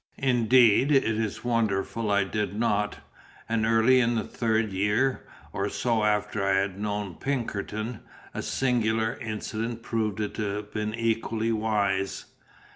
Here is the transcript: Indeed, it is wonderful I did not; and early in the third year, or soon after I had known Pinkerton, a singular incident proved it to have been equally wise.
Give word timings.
Indeed, 0.17 0.91
it 0.91 1.03
is 1.05 1.43
wonderful 1.43 2.09
I 2.09 2.23
did 2.23 2.55
not; 2.59 3.01
and 3.47 3.67
early 3.67 3.99
in 3.99 4.15
the 4.15 4.23
third 4.23 4.71
year, 4.71 5.27
or 5.53 5.69
soon 5.69 5.99
after 6.07 6.43
I 6.43 6.55
had 6.57 6.79
known 6.79 7.17
Pinkerton, 7.19 7.99
a 8.33 8.41
singular 8.41 9.13
incident 9.21 9.83
proved 9.83 10.19
it 10.19 10.33
to 10.33 10.53
have 10.55 10.71
been 10.73 10.95
equally 10.95 11.51
wise. 11.51 12.25